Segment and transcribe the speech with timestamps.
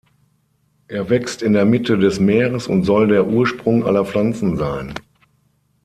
[0.87, 4.95] Er wächst in der Mitte des Meeres und soll der Ursprung aller Pflanzen sein.